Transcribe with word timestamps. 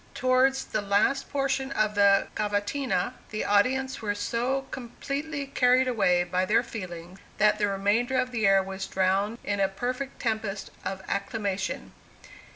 Towards 0.15 0.65
the 0.65 0.81
last 0.81 1.29
portion 1.29 1.71
of 1.73 1.93
the 1.93 2.25
cavatina, 2.33 3.13
the 3.29 3.45
audience 3.45 4.01
were 4.01 4.15
so 4.15 4.61
completely 4.71 5.45
carried 5.45 5.87
away 5.87 6.23
by 6.23 6.43
their 6.43 6.63
feelings, 6.63 7.19
that 7.37 7.59
the 7.59 7.67
remainder 7.67 8.17
of 8.17 8.31
the 8.31 8.47
air 8.47 8.63
was 8.63 8.87
drowned 8.87 9.37
in 9.43 9.59
a 9.59 9.69
perfect 9.69 10.19
tempest 10.19 10.71
of 10.83 11.03
acclamation. 11.07 11.91